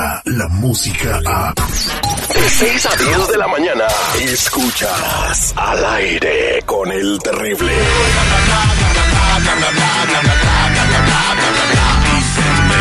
llega 0.00 0.22
la 0.24 0.48
música 0.48 1.20
a... 1.26 1.54
De 2.34 2.48
6 2.48 2.86
a 2.86 2.96
10 2.96 3.28
de 3.28 3.36
la 3.36 3.48
mañana, 3.48 3.84
escuchas 4.20 5.52
al 5.56 5.84
aire 5.84 6.62
con 6.64 6.90
el 6.90 7.18
terrible. 7.18 7.72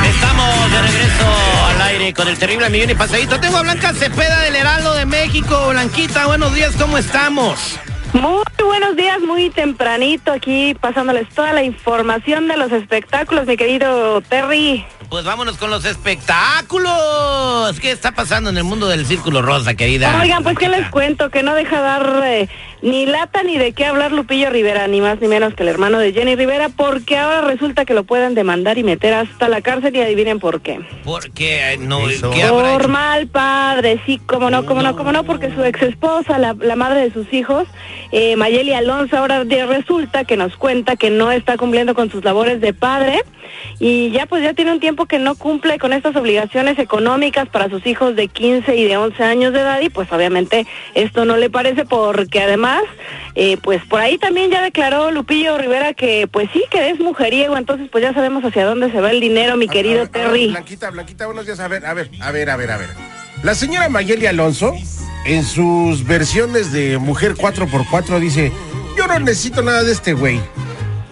Estamos 0.09 0.71
de 0.71 0.81
regreso 0.81 1.65
al 1.67 1.81
aire 1.81 2.13
con 2.13 2.27
el 2.27 2.37
terrible 2.37 2.69
millón 2.69 2.89
y 2.91 2.95
pasadito. 2.95 3.39
Tengo 3.39 3.57
a 3.57 3.61
Blanca 3.63 3.93
Cepeda 3.93 4.39
del 4.41 4.55
Heraldo 4.55 4.93
de 4.93 5.05
México. 5.05 5.69
Blanquita, 5.69 6.27
buenos 6.27 6.53
días, 6.53 6.75
¿cómo 6.79 6.97
estamos? 6.97 7.79
Muy 8.13 8.43
buenos 8.63 8.95
días, 8.95 9.19
muy 9.21 9.49
tempranito 9.49 10.31
aquí 10.31 10.75
pasándoles 10.79 11.27
toda 11.29 11.53
la 11.53 11.63
información 11.63 12.47
de 12.47 12.57
los 12.57 12.71
espectáculos, 12.71 13.45
mi 13.45 13.57
querido 13.57 14.21
Terry. 14.21 14.85
Pues 15.09 15.25
vámonos 15.25 15.57
con 15.57 15.71
los 15.71 15.85
espectáculos. 15.85 17.79
¿Qué 17.79 17.89
está 17.89 18.11
pasando 18.11 18.51
en 18.51 18.57
el 18.57 18.63
mundo 18.63 18.87
del 18.87 19.07
círculo 19.07 19.41
rosa, 19.41 19.73
querida? 19.73 20.19
Oigan, 20.21 20.43
pues 20.43 20.55
qué 20.57 20.69
les 20.69 20.87
cuento, 20.89 21.31
que 21.31 21.41
no 21.41 21.55
deja 21.55 21.81
dar 21.81 22.21
eh, 22.25 22.47
ni 22.81 23.05
lata 23.05 23.43
ni 23.43 23.57
de 23.57 23.73
qué 23.73 23.85
hablar 23.85 24.11
Lupillo 24.11 24.49
Rivera, 24.49 24.87
ni 24.87 25.01
más 25.01 25.19
ni 25.19 25.27
menos 25.27 25.53
que 25.53 25.63
el 25.63 25.69
hermano 25.69 25.99
de 25.99 26.13
Jenny 26.13 26.35
Rivera, 26.35 26.69
porque 26.69 27.17
ahora 27.17 27.41
resulta 27.41 27.85
que 27.85 27.93
lo 27.93 28.03
pueden 28.03 28.35
demandar 28.35 28.77
y 28.77 28.83
meter 28.83 29.13
hasta 29.13 29.49
la 29.49 29.61
cárcel 29.61 29.95
y 29.95 30.01
adivinen 30.01 30.39
por 30.39 30.61
qué. 30.61 30.79
Porque 31.03 31.77
no, 31.79 31.99
¿qué 32.07 32.47
Por 32.49 32.87
mal 32.87 33.27
padre, 33.27 34.01
sí, 34.05 34.19
cómo 34.25 34.49
no, 34.49 34.65
cómo 34.65 34.81
no, 34.81 34.95
cómo 34.95 35.11
no, 35.11 35.23
porque 35.23 35.53
su 35.53 35.63
ex 35.63 35.81
esposa, 35.81 36.37
la, 36.37 36.55
la 36.59 36.75
madre 36.75 37.01
de 37.01 37.11
sus 37.11 37.31
hijos, 37.33 37.67
eh, 38.11 38.35
Mayeli 38.35 38.73
Alonso, 38.73 39.17
ahora 39.17 39.43
resulta 39.43 40.23
que 40.23 40.37
nos 40.37 40.55
cuenta 40.55 40.95
que 40.95 41.09
no 41.09 41.31
está 41.31 41.57
cumpliendo 41.57 41.93
con 41.93 42.09
sus 42.09 42.23
labores 42.23 42.61
de 42.61 42.73
padre 42.73 43.21
y 43.79 44.11
ya 44.11 44.25
pues 44.25 44.43
ya 44.43 44.53
tiene 44.53 44.71
un 44.71 44.79
tiempo 44.79 45.05
que 45.05 45.19
no 45.19 45.35
cumple 45.35 45.79
con 45.79 45.93
estas 45.93 46.15
obligaciones 46.15 46.79
económicas 46.79 47.47
para 47.49 47.69
sus 47.69 47.85
hijos 47.85 48.15
de 48.15 48.27
15 48.27 48.75
y 48.75 48.85
de 48.85 48.97
11 48.97 49.23
años 49.23 49.53
de 49.53 49.59
edad 49.59 49.81
y 49.81 49.89
pues 49.89 50.11
obviamente 50.11 50.65
esto 50.93 51.25
no 51.25 51.37
le 51.37 51.49
parece 51.49 51.85
porque 51.85 52.41
además 52.41 52.68
eh, 53.35 53.57
pues 53.61 53.83
por 53.85 54.01
ahí 54.01 54.17
también 54.17 54.51
ya 54.51 54.61
declaró 54.61 55.11
Lupillo 55.11 55.57
Rivera 55.57 55.93
que 55.93 56.27
pues 56.31 56.49
sí 56.53 56.63
que 56.69 56.89
es 56.89 56.99
mujeriego 56.99 57.57
entonces 57.57 57.89
pues 57.91 58.03
ya 58.03 58.13
sabemos 58.13 58.43
hacia 58.43 58.65
dónde 58.65 58.91
se 58.91 59.01
va 59.01 59.11
el 59.11 59.19
dinero 59.19 59.55
mi 59.57 59.67
querido 59.67 60.07
Terry. 60.07 60.49
Blanquita, 60.49 60.89
Blanquita, 60.89 61.25
buenos 61.25 61.45
días, 61.45 61.59
a 61.59 61.67
ver, 61.67 61.85
a 61.85 61.93
ver, 61.93 62.09
a 62.21 62.31
ver, 62.31 62.49
a 62.49 62.55
ver, 62.55 62.71
a 62.71 62.77
ver. 62.77 62.89
La 63.43 63.55
señora 63.55 63.87
Mayeli 63.89 64.25
Alonso 64.25 64.73
en 65.25 65.43
sus 65.43 66.05
versiones 66.05 66.71
de 66.71 66.97
Mujer 66.97 67.35
4x4 67.35 68.19
dice, 68.19 68.51
yo 68.97 69.07
no 69.07 69.19
necesito 69.19 69.61
nada 69.61 69.83
de 69.83 69.91
este 69.91 70.13
güey. 70.13 70.39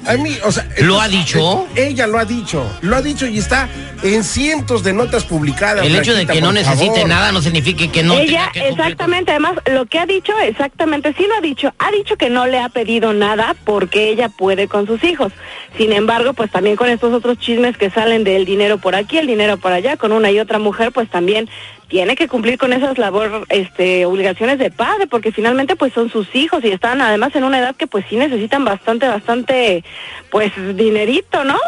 A 0.07 0.15
mí, 0.15 0.37
o 0.45 0.51
sea, 0.51 0.67
¿Lo 0.79 1.01
ha 1.01 1.07
dicho? 1.07 1.67
Ella 1.75 2.07
lo 2.07 2.17
ha 2.17 2.25
dicho, 2.25 2.65
lo 2.81 2.95
ha 2.95 3.01
dicho 3.01 3.27
y 3.27 3.39
está 3.39 3.67
en 4.03 4.23
cientos 4.23 4.83
de 4.83 4.93
notas 4.93 5.25
publicadas. 5.25 5.85
El 5.85 5.95
hecho 5.95 6.13
de 6.13 6.25
que 6.25 6.39
no 6.39 6.51
necesite 6.51 7.03
nada 7.05 7.31
no 7.31 7.41
significa 7.41 7.91
que 7.91 8.03
no. 8.03 8.13
Ella, 8.13 8.49
exactamente, 8.53 9.31
además, 9.31 9.53
lo 9.69 9.85
que 9.85 9.99
ha 9.99 10.05
dicho, 10.05 10.31
exactamente, 10.39 11.13
sí 11.17 11.25
lo 11.27 11.35
ha 11.35 11.41
dicho, 11.41 11.73
ha 11.79 11.91
dicho 11.91 12.15
que 12.15 12.29
no 12.29 12.45
le 12.45 12.59
ha 12.59 12.69
pedido 12.69 13.13
nada 13.13 13.55
porque 13.65 14.09
ella 14.09 14.29
puede 14.29 14.67
con 14.67 14.87
sus 14.87 15.03
hijos. 15.03 15.33
Sin 15.77 15.91
embargo, 15.91 16.33
pues 16.33 16.51
también 16.51 16.75
con 16.75 16.89
estos 16.89 17.13
otros 17.13 17.37
chismes 17.37 17.77
que 17.77 17.89
salen 17.89 18.23
del 18.23 18.45
dinero 18.45 18.77
por 18.77 18.95
aquí, 18.95 19.17
el 19.17 19.27
dinero 19.27 19.57
por 19.57 19.73
allá, 19.73 19.97
con 19.97 20.11
una 20.11 20.31
y 20.31 20.39
otra 20.39 20.59
mujer, 20.59 20.91
pues 20.91 21.09
también 21.09 21.49
tiene 21.87 22.15
que 22.15 22.27
cumplir 22.27 22.57
con 22.57 22.73
esas 22.73 22.97
labor, 22.97 23.45
este, 23.49 24.05
obligaciones 24.05 24.59
de 24.59 24.71
padre, 24.71 25.07
porque 25.07 25.31
finalmente 25.31 25.75
pues 25.75 25.93
son 25.93 26.11
sus 26.11 26.33
hijos 26.35 26.63
y 26.63 26.69
están 26.69 27.01
además 27.01 27.35
en 27.35 27.43
una 27.43 27.59
edad 27.59 27.75
que 27.75 27.87
pues 27.87 28.05
sí 28.09 28.15
necesitan 28.17 28.65
bastante, 28.65 29.07
bastante, 29.07 29.83
pues 30.29 30.51
dinerito, 30.75 31.43
¿no? 31.43 31.59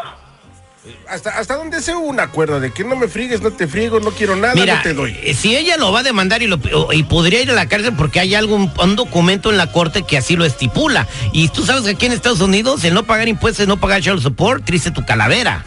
Hasta, 1.08 1.38
hasta 1.38 1.56
donde 1.56 1.82
sea 1.82 1.98
un 1.98 2.20
acuerdo 2.20 2.60
de 2.60 2.72
que 2.72 2.84
no 2.84 2.96
me 2.96 3.08
frigues, 3.08 3.42
no 3.42 3.52
te 3.52 3.68
friego, 3.68 4.00
no 4.00 4.12
quiero 4.12 4.36
nada, 4.36 4.54
no 4.56 4.82
te 4.82 4.94
doy. 4.94 5.16
Eh, 5.24 5.34
si 5.34 5.56
ella 5.56 5.78
lo 5.78 5.92
va 5.92 6.00
a 6.00 6.04
demandar 6.04 6.42
y, 6.42 6.48
lo, 6.48 6.60
y 6.92 7.04
podría 7.04 7.42
ir 7.42 7.52
a 7.52 7.54
la 7.54 7.68
cárcel 7.68 7.94
porque 7.98 8.20
hay 8.20 8.34
algún 8.34 8.72
un 8.82 8.96
documento 8.96 9.52
en 9.52 9.58
la 9.58 9.72
corte 9.72 10.04
que 10.04 10.18
así 10.18 10.36
lo 10.36 10.46
estipula. 10.46 11.08
Y 11.32 11.50
tú 11.50 11.66
sabes 11.66 11.84
que 11.84 11.92
aquí 11.92 12.06
en 12.06 12.14
Estados 12.14 12.42
Unidos 12.42 12.84
el 12.84 12.94
no 12.94 13.04
pagar 13.04 13.28
impuestos, 13.28 13.62
el 13.62 13.68
no 13.68 13.80
pagar 13.80 14.02
child 14.02 14.22
support, 14.22 14.64
triste 14.64 14.92
tu 14.92 15.06
calavera. 15.06 15.64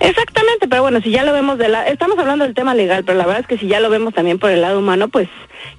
Exactamente, 0.00 0.66
pero 0.66 0.82
bueno, 0.82 1.00
si 1.02 1.10
ya 1.10 1.24
lo 1.24 1.32
vemos 1.32 1.58
de 1.58 1.68
la... 1.68 1.86
Estamos 1.86 2.18
hablando 2.18 2.44
del 2.44 2.54
tema 2.54 2.74
legal, 2.74 3.04
pero 3.04 3.18
la 3.18 3.26
verdad 3.26 3.42
es 3.42 3.46
que 3.46 3.58
si 3.58 3.68
ya 3.68 3.80
lo 3.80 3.90
vemos 3.90 4.14
también 4.14 4.38
por 4.38 4.50
el 4.50 4.62
lado 4.62 4.78
humano, 4.78 5.08
pues 5.08 5.28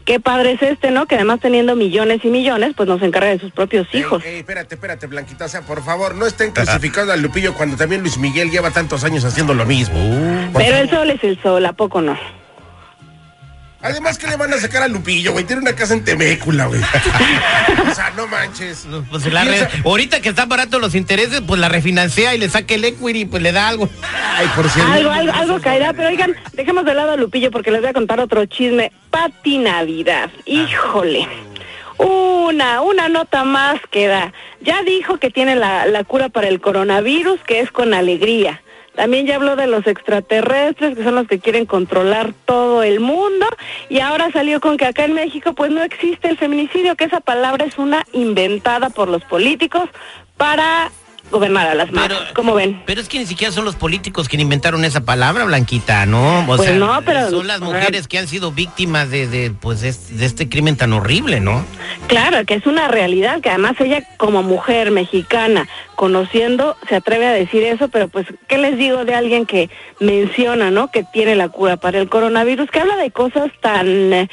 qué 0.05 0.19
padre 0.19 0.51
es 0.51 0.61
este, 0.61 0.91
¿no? 0.91 1.07
Que 1.07 1.15
además 1.15 1.39
teniendo 1.39 1.75
millones 1.75 2.23
y 2.23 2.27
millones, 2.27 2.73
pues 2.77 2.87
nos 2.87 3.01
encarga 3.01 3.29
de 3.29 3.39
sus 3.39 3.51
propios 3.51 3.87
hijos. 3.93 4.23
Ey, 4.23 4.37
espérate, 4.37 4.75
espérate, 4.75 5.07
Blanquita, 5.07 5.45
o 5.45 5.49
sea, 5.49 5.61
por 5.61 5.83
favor, 5.83 6.13
no 6.15 6.27
estén 6.27 6.51
clasificando 6.51 7.11
al 7.11 7.21
Lupillo 7.21 7.55
cuando 7.55 7.77
también 7.77 8.01
Luis 8.01 8.17
Miguel 8.19 8.51
lleva 8.51 8.69
tantos 8.69 9.03
años 9.03 9.25
haciendo 9.25 9.55
lo 9.55 9.65
mismo. 9.65 9.97
pero 10.53 10.77
el 10.77 10.89
sol 10.89 11.09
es 11.09 11.23
el 11.23 11.41
sol, 11.41 11.65
¿a 11.65 11.73
poco 11.73 12.01
no? 12.01 12.17
Además, 13.83 14.19
¿qué 14.19 14.27
le 14.27 14.35
van 14.35 14.53
a 14.53 14.57
sacar 14.57 14.83
a 14.83 14.87
Lupillo, 14.87 15.31
güey? 15.31 15.43
Tiene 15.43 15.63
una 15.63 15.73
casa 15.73 15.95
en 15.95 16.03
Temécula, 16.03 16.67
güey. 16.67 16.81
o 17.89 17.95
sea, 17.95 18.11
no 18.15 18.27
manches. 18.27 18.87
Pues 19.09 19.25
la 19.25 19.43
Ahorita 19.83 20.21
que 20.21 20.29
están 20.29 20.47
baratos 20.49 20.79
los 20.79 20.93
intereses, 20.93 21.41
pues 21.41 21.59
la 21.59 21.67
refinancia 21.67 22.35
y 22.35 22.37
le 22.37 22.47
saque 22.47 22.75
el 22.75 22.85
equity, 22.85 23.25
pues 23.25 23.41
le 23.41 23.51
da 23.51 23.67
algo. 23.67 23.89
Ay, 24.35 24.47
por 24.55 24.69
cierto. 24.69 24.91
Algo, 24.91 25.09
algo, 25.09 25.33
algo 25.33 25.61
caerá, 25.61 25.93
pero 25.93 26.09
oigan, 26.09 26.35
dejemos 26.53 26.85
de 26.85 26.93
lado 26.93 27.11
a 27.11 27.17
Lupillo 27.17 27.49
porque 27.49 27.71
les 27.71 27.81
voy 27.81 27.89
a 27.89 27.93
contar 27.93 28.19
otro 28.19 28.45
chisme. 28.45 28.91
Pati 29.09 29.57
Navidad, 29.57 30.29
híjole. 30.45 31.27
Una, 31.97 32.81
una 32.81 33.09
nota 33.09 33.43
más 33.43 33.79
queda. 33.89 34.31
Ya 34.61 34.83
dijo 34.83 35.17
que 35.17 35.31
tiene 35.31 35.55
la, 35.55 35.87
la 35.87 36.03
cura 36.03 36.29
para 36.29 36.47
el 36.47 36.61
coronavirus, 36.61 37.39
que 37.41 37.61
es 37.61 37.71
con 37.71 37.95
alegría. 37.95 38.61
También 38.95 39.25
ya 39.25 39.35
habló 39.35 39.55
de 39.55 39.67
los 39.67 39.87
extraterrestres, 39.87 40.97
que 40.97 41.03
son 41.03 41.15
los 41.15 41.27
que 41.27 41.39
quieren 41.39 41.65
controlar 41.65 42.33
todo 42.45 42.83
el 42.83 42.99
mundo. 42.99 43.45
Y 43.89 43.99
ahora 43.99 44.31
salió 44.31 44.59
con 44.59 44.77
que 44.77 44.85
acá 44.85 45.05
en 45.05 45.13
México 45.13 45.53
pues 45.53 45.71
no 45.71 45.81
existe 45.81 46.27
el 46.27 46.37
feminicidio, 46.37 46.95
que 46.95 47.05
esa 47.05 47.21
palabra 47.21 47.65
es 47.65 47.77
una 47.77 48.05
inventada 48.11 48.89
por 48.89 49.07
los 49.07 49.23
políticos 49.23 49.89
para 50.37 50.91
gobernar 51.31 51.67
a 51.67 51.75
las 51.75 51.91
madres. 51.91 52.19
¿Cómo 52.33 52.53
ven? 52.53 52.81
Pero 52.85 53.01
es 53.01 53.09
que 53.09 53.19
ni 53.19 53.25
siquiera 53.25 53.51
son 53.51 53.65
los 53.65 53.75
políticos 53.75 54.27
quienes 54.27 54.43
inventaron 54.43 54.85
esa 54.85 55.01
palabra, 55.01 55.45
Blanquita, 55.45 56.05
¿no? 56.05 56.41
O 56.41 56.45
pues 56.45 56.61
sea, 56.61 56.75
no, 56.75 57.01
pero, 57.03 57.29
son 57.29 57.47
las 57.47 57.61
mujeres 57.61 58.07
que 58.07 58.17
han 58.17 58.27
sido 58.27 58.51
víctimas 58.51 59.09
de, 59.09 59.27
de 59.27 59.51
pues, 59.51 59.81
de 59.81 60.25
este 60.25 60.49
crimen 60.49 60.75
tan 60.75 60.93
horrible, 60.93 61.39
¿no? 61.39 61.65
Claro, 62.07 62.45
que 62.45 62.55
es 62.55 62.65
una 62.65 62.87
realidad, 62.87 63.41
que 63.41 63.49
además 63.49 63.75
ella 63.79 64.03
como 64.17 64.43
mujer 64.43 64.91
mexicana, 64.91 65.67
conociendo, 65.95 66.75
se 66.89 66.95
atreve 66.95 67.27
a 67.27 67.31
decir 67.31 67.63
eso, 67.63 67.87
pero 67.89 68.07
pues, 68.07 68.27
¿qué 68.47 68.57
les 68.57 68.77
digo 68.77 69.05
de 69.05 69.15
alguien 69.15 69.45
que 69.45 69.69
menciona, 69.99 70.71
¿no? 70.71 70.91
Que 70.91 71.03
tiene 71.03 71.35
la 71.35 71.49
cura 71.49 71.77
para 71.77 71.99
el 71.99 72.09
coronavirus, 72.09 72.69
que 72.69 72.79
habla 72.79 72.97
de 72.97 73.11
cosas 73.11 73.51
tan, 73.61 73.87
eh, 74.13 74.29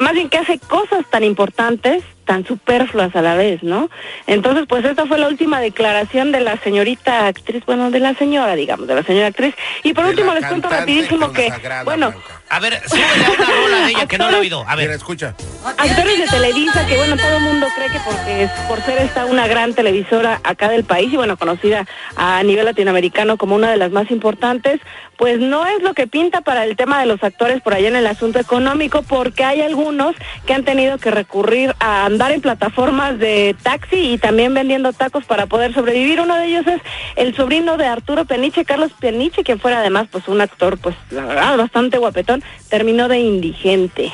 más 0.00 0.12
bien 0.12 0.28
que 0.28 0.38
hace 0.38 0.58
cosas 0.58 1.04
tan 1.10 1.24
importantes 1.24 2.04
tan 2.28 2.44
superfluas 2.44 3.16
a 3.16 3.22
la 3.22 3.34
vez, 3.36 3.62
¿no? 3.62 3.88
Entonces, 4.26 4.66
pues 4.68 4.84
esta 4.84 5.06
fue 5.06 5.18
la 5.18 5.28
última 5.28 5.60
declaración 5.60 6.30
de 6.30 6.40
la 6.40 6.58
señorita 6.58 7.26
actriz, 7.26 7.64
bueno, 7.64 7.90
de 7.90 8.00
la 8.00 8.14
señora, 8.14 8.54
digamos, 8.54 8.86
de 8.86 8.94
la 8.94 9.02
señora 9.02 9.28
actriz. 9.28 9.54
Y 9.82 9.94
por 9.94 10.04
último 10.04 10.34
les 10.34 10.44
cuento 10.44 10.68
rapidísimo 10.68 11.32
que, 11.32 11.50
bueno... 11.84 12.12
A 12.50 12.60
ver, 12.60 12.80
súbele 12.86 13.30
una 13.36 13.46
rola 13.46 13.86
de 13.86 13.90
ella 13.90 14.06
que 14.06 14.18
no 14.18 14.30
lo 14.30 14.38
he 14.38 14.40
oído. 14.40 14.64
A 14.66 14.74
ver, 14.74 14.90
escucha. 14.90 15.34
Actores 15.76 16.18
de 16.18 16.26
Televisa, 16.26 16.86
que 16.86 16.96
bueno, 16.96 17.16
todo 17.16 17.36
el 17.36 17.42
mundo 17.42 17.66
cree 17.76 17.90
que 17.90 18.00
porque 18.00 18.44
es, 18.44 18.50
por 18.68 18.80
ser 18.82 18.98
esta 18.98 19.26
una 19.26 19.46
gran 19.46 19.74
televisora 19.74 20.40
acá 20.44 20.68
del 20.68 20.84
país 20.84 21.12
y 21.12 21.16
bueno, 21.16 21.36
conocida 21.36 21.86
a 22.16 22.42
nivel 22.42 22.64
latinoamericano 22.64 23.36
como 23.36 23.54
una 23.54 23.70
de 23.70 23.76
las 23.76 23.90
más 23.90 24.10
importantes, 24.10 24.80
pues 25.18 25.40
no 25.40 25.66
es 25.66 25.82
lo 25.82 25.94
que 25.94 26.06
pinta 26.06 26.40
para 26.40 26.64
el 26.64 26.76
tema 26.76 27.00
de 27.00 27.06
los 27.06 27.22
actores 27.24 27.60
por 27.60 27.74
allá 27.74 27.88
en 27.88 27.96
el 27.96 28.06
asunto 28.06 28.38
económico, 28.38 29.02
porque 29.02 29.44
hay 29.44 29.60
algunos 29.60 30.14
que 30.46 30.54
han 30.54 30.64
tenido 30.64 30.96
que 30.98 31.10
recurrir 31.10 31.74
a 31.80 32.06
andar 32.06 32.30
en 32.30 32.40
plataformas 32.40 33.18
de 33.18 33.56
taxi 33.62 34.12
y 34.12 34.18
también 34.18 34.54
vendiendo 34.54 34.92
tacos 34.92 35.24
para 35.24 35.46
poder 35.46 35.74
sobrevivir. 35.74 36.20
Uno 36.20 36.36
de 36.36 36.46
ellos 36.46 36.66
es 36.68 36.80
el 37.16 37.34
sobrino 37.34 37.76
de 37.76 37.86
Arturo 37.86 38.24
Peniche, 38.24 38.64
Carlos 38.64 38.92
Peniche, 38.98 39.42
que 39.42 39.58
fuera 39.58 39.80
además 39.80 40.06
pues 40.10 40.28
un 40.28 40.40
actor 40.40 40.78
pues 40.78 40.94
la 41.10 41.24
verdad 41.24 41.56
bastante 41.58 41.98
guapetón, 41.98 42.37
terminó 42.68 43.08
de 43.08 43.18
indigente. 43.18 44.12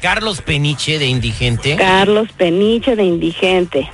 Carlos 0.00 0.40
Peniche 0.42 0.98
de 0.98 1.06
indigente. 1.06 1.76
Carlos 1.76 2.28
Peniche 2.36 2.96
de 2.96 3.04
indigente 3.04 3.90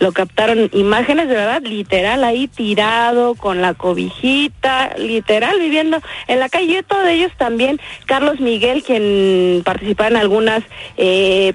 lo 0.00 0.12
captaron 0.12 0.70
imágenes 0.72 1.28
de 1.28 1.34
verdad 1.34 1.62
literal 1.62 2.24
ahí 2.24 2.48
tirado 2.48 3.34
con 3.34 3.60
la 3.60 3.74
cobijita, 3.74 4.94
literal 4.96 5.58
viviendo 5.58 6.00
en 6.26 6.40
la 6.40 6.48
calle. 6.48 6.78
Y 6.78 6.82
todo 6.82 7.02
de 7.02 7.14
ellos 7.14 7.32
también 7.36 7.80
Carlos 8.06 8.40
Miguel, 8.40 8.82
quien 8.82 9.62
participa 9.64 10.08
en 10.08 10.16
algunas 10.16 10.62
eh, 10.96 11.54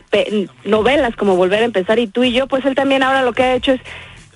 novelas 0.63 1.15
como 1.15 1.35
Volver 1.35 1.63
a 1.63 1.65
empezar 1.65 1.99
y 1.99 2.07
tú 2.07 2.23
y 2.23 2.31
yo, 2.31 2.47
pues 2.47 2.65
él 2.65 2.75
también 2.75 3.03
ahora 3.03 3.23
lo 3.23 3.33
que 3.33 3.43
ha 3.43 3.55
hecho 3.55 3.73
es 3.73 3.81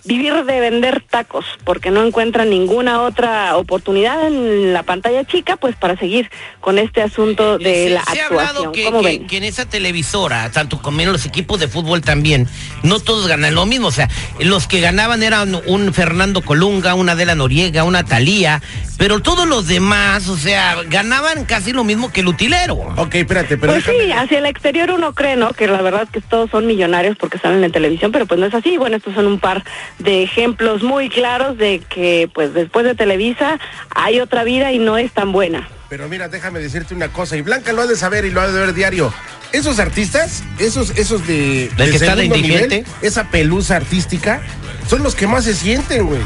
vivir 0.05 0.33
de 0.45 0.59
vender 0.59 1.03
tacos 1.09 1.45
porque 1.63 1.91
no 1.91 2.05
encuentran 2.05 2.49
ninguna 2.49 3.01
otra 3.01 3.57
oportunidad 3.57 4.27
en 4.27 4.73
la 4.73 4.83
pantalla 4.83 5.25
chica 5.25 5.57
pues 5.57 5.75
para 5.75 5.97
seguir 5.97 6.29
con 6.61 6.77
este 6.79 7.01
asunto 7.01 7.57
de 7.57 7.89
la 7.89 8.03
se 8.05 8.21
actuación. 8.21 8.39
Ha 8.39 8.49
hablado 8.49 8.71
que, 8.71 9.25
que, 9.27 9.37
en 9.37 9.43
esa 9.43 9.65
televisora, 9.67 10.49
tanto 10.51 10.81
como 10.81 11.01
en 11.01 11.11
los 11.11 11.25
equipos 11.25 11.59
de 11.59 11.67
fútbol 11.67 12.01
también, 12.01 12.47
no 12.83 12.99
todos 12.99 13.27
ganan 13.27 13.55
lo 13.55 13.65
mismo, 13.65 13.87
o 13.87 13.91
sea, 13.91 14.09
los 14.39 14.67
que 14.67 14.79
ganaban 14.79 15.23
eran 15.23 15.59
un 15.65 15.93
Fernando 15.93 16.41
Colunga, 16.41 16.95
una 16.95 17.13
Adela 17.13 17.35
Noriega, 17.35 17.83
una 17.83 18.03
Talía, 18.05 18.61
pero 18.97 19.21
todos 19.21 19.47
los 19.47 19.67
demás, 19.67 20.27
o 20.27 20.35
sea, 20.37 20.75
ganaban 20.87 21.45
casi 21.45 21.71
lo 21.71 21.83
mismo 21.83 22.11
que 22.11 22.19
el 22.19 22.27
utilero. 22.27 22.75
Ok, 22.97 23.15
espérate, 23.15 23.57
pero 23.57 23.73
Pues 23.73 23.85
déjame- 23.85 24.05
sí, 24.05 24.11
hacia 24.11 24.39
el 24.39 24.45
exterior 24.45 24.91
uno 24.91 25.13
cree, 25.13 25.35
¿no? 25.37 25.51
Que 25.53 25.67
la 25.67 25.81
verdad 25.81 26.07
que 26.11 26.19
todos 26.19 26.49
son 26.51 26.67
millonarios 26.67 27.15
porque 27.17 27.37
salen 27.37 27.63
en 27.63 27.71
televisión, 27.71 28.11
pero 28.11 28.25
pues 28.25 28.39
no 28.39 28.45
es 28.45 28.53
así. 28.53 28.77
Bueno, 28.77 28.97
estos 28.97 29.13
son 29.13 29.27
un 29.27 29.39
par 29.39 29.63
de 29.97 30.23
ejemplos 30.23 30.83
muy 30.83 31.09
claros 31.09 31.57
de 31.57 31.81
que 31.89 32.29
pues 32.33 32.53
después 32.53 32.85
de 32.85 32.95
Televisa 32.95 33.59
hay 33.95 34.19
otra 34.19 34.43
vida 34.43 34.71
y 34.71 34.79
no 34.79 34.97
es 34.97 35.11
tan 35.11 35.31
buena. 35.31 35.67
Pero 35.89 36.07
mira, 36.07 36.27
déjame 36.27 36.59
decirte 36.59 36.93
una 36.93 37.07
cosa, 37.07 37.35
y 37.35 37.41
Blanca 37.41 37.73
lo 37.73 37.81
ha 37.81 37.87
de 37.87 37.95
saber 37.95 38.23
y 38.25 38.29
lo 38.29 38.41
ha 38.41 38.47
de 38.47 38.59
ver 38.59 38.73
diario. 38.73 39.11
Esos 39.51 39.79
artistas, 39.79 40.43
esos, 40.59 40.91
esos 40.91 41.25
de, 41.25 41.71
¿Del 41.75 41.77
de 41.77 41.89
que 41.89 41.97
está 41.97 42.15
de 42.15 42.29
nivel, 42.29 42.85
esa 43.01 43.31
pelusa 43.31 43.77
artística, 43.77 44.41
son 44.87 45.01
los 45.01 45.15
que 45.15 45.25
más 45.25 45.45
se 45.45 45.55
sienten, 45.55 46.05
güey. 46.05 46.21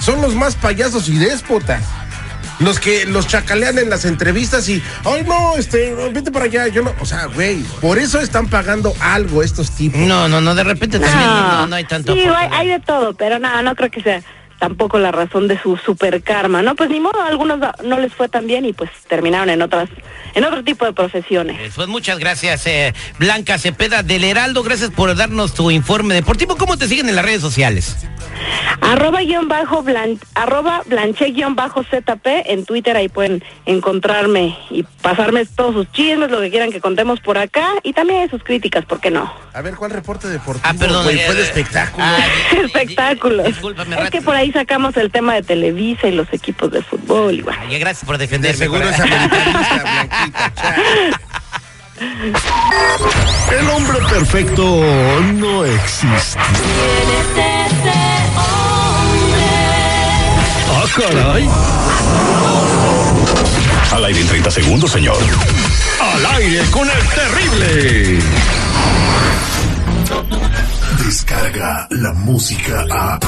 Son 0.00 0.22
los 0.22 0.34
más 0.36 0.54
payasos 0.54 1.08
y 1.08 1.18
déspotas. 1.18 1.82
Los 2.60 2.78
que 2.78 3.04
los 3.06 3.26
chacalean 3.26 3.78
en 3.78 3.90
las 3.90 4.04
entrevistas 4.04 4.68
y, 4.68 4.82
ay 5.04 5.24
no, 5.26 5.56
este, 5.56 5.92
vete 6.12 6.30
para 6.30 6.44
allá, 6.44 6.68
yo 6.68 6.82
no, 6.82 6.94
o 7.00 7.04
sea, 7.06 7.26
güey, 7.26 7.62
por 7.80 7.98
eso 7.98 8.20
están 8.20 8.48
pagando 8.48 8.94
algo 9.00 9.42
estos 9.42 9.72
tipos. 9.72 10.00
No, 10.00 10.28
no, 10.28 10.40
no, 10.40 10.54
de 10.54 10.64
repente 10.64 10.98
también 10.98 11.28
no, 11.28 11.66
no 11.66 11.76
hay 11.76 11.84
tanto. 11.84 12.14
Sí, 12.14 12.20
hay, 12.50 12.68
de 12.68 12.80
todo, 12.80 13.14
pero 13.14 13.38
nada, 13.38 13.62
no 13.62 13.74
creo 13.74 13.90
que 13.90 14.00
sea 14.02 14.22
tampoco 14.60 14.98
la 14.98 15.10
razón 15.12 15.46
de 15.48 15.60
su 15.60 15.76
super 15.76 16.22
karma, 16.22 16.62
¿no? 16.62 16.74
Pues 16.76 16.88
ni 16.88 17.00
modo, 17.00 17.20
a 17.20 17.26
algunos 17.26 17.58
no- 17.58 17.72
no 17.82 17.98
les 17.98 18.14
fue 18.14 18.28
tan 18.28 18.46
bien 18.46 18.64
y 18.64 18.72
pues 18.72 18.88
terminaron 19.08 19.50
en 19.50 19.60
otras, 19.60 19.90
en 20.34 20.44
otro 20.44 20.62
tipo 20.64 20.86
de 20.86 20.92
profesiones. 20.92 21.56
Eh, 21.60 21.70
Pues 21.74 21.88
muchas 21.88 22.18
gracias, 22.18 22.66
eh, 22.66 22.94
Blanca 23.18 23.58
Cepeda 23.58 24.02
del 24.02 24.24
Heraldo. 24.24 24.62
Gracias 24.62 24.90
por 24.90 25.14
darnos 25.16 25.52
tu 25.54 25.70
informe 25.70 26.14
deportivo. 26.14 26.56
¿Cómo 26.56 26.78
te 26.78 26.86
siguen 26.88 27.08
en 27.10 27.16
las 27.16 27.24
redes 27.24 27.42
sociales? 27.42 27.96
Arroba 28.80 29.20
guion 29.20 29.48
bajo 29.48 29.82
blan, 29.82 30.18
arroba 30.34 30.82
blanche 30.86 31.26
guion 31.32 31.54
bajo 31.54 31.82
ZP 31.84 32.26
en 32.46 32.64
Twitter, 32.64 32.96
ahí 32.96 33.08
pueden 33.08 33.42
encontrarme 33.66 34.56
y 34.70 34.82
pasarme 35.02 35.44
todos 35.46 35.74
sus 35.74 35.92
chismes, 35.92 36.30
lo 36.30 36.40
que 36.40 36.50
quieran 36.50 36.70
que 36.70 36.80
contemos 36.80 37.20
por 37.20 37.38
acá 37.38 37.68
y 37.82 37.92
también 37.92 38.28
sus 38.30 38.42
críticas, 38.42 38.84
¿por 38.84 39.00
qué 39.00 39.10
no? 39.10 39.32
A 39.52 39.62
ver, 39.62 39.74
¿cuál 39.76 39.90
reporte 39.90 40.28
deportivo? 40.28 40.66
Ah, 40.66 40.74
perdón. 40.78 41.04
güey? 41.04 41.18
eh, 41.18 41.22
fue 41.26 41.34
de 41.34 41.42
eh, 41.42 41.44
espectáculo. 41.44 42.04
ah. 43.42 43.46
Discúlpame, 43.46 44.02
Es 44.02 44.10
que 44.10 44.22
por 44.22 44.34
ahí 44.34 44.52
sacamos 44.52 44.96
el 44.96 45.10
tema 45.10 45.34
de 45.34 45.42
Televisa 45.42 46.08
y 46.08 46.12
los 46.12 46.32
equipos 46.32 46.70
de 46.70 46.82
fútbol. 46.82 47.44
Ay, 47.58 47.78
gracias 47.78 48.04
por 48.04 48.18
de 48.18 48.24
defenderme. 48.26 48.58
seguro 48.58 48.88
es 48.88 49.00
americanista. 49.00 50.76
El 53.56 53.70
hombre 53.70 53.98
perfecto 54.10 54.64
no 55.34 55.64
existe. 55.64 56.40
Caray. 60.92 61.48
Al 63.92 64.04
aire 64.04 64.20
en 64.20 64.28
30 64.28 64.50
segundos, 64.50 64.90
señor. 64.90 65.16
Al 66.00 66.26
aire 66.36 66.62
con 66.70 66.88
el 66.88 67.08
terrible. 67.08 68.18
Descarga 71.04 71.86
la 71.90 72.12
música 72.12 72.84
a. 72.90 73.18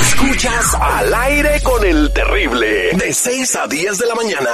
Escuchas 0.00 0.74
al 0.74 1.14
aire 1.14 1.60
con 1.62 1.84
el 1.84 2.12
terrible. 2.12 2.92
De 2.94 3.12
6 3.12 3.56
a 3.56 3.66
10 3.66 3.98
de 3.98 4.06
la 4.06 4.14
mañana. 4.14 4.50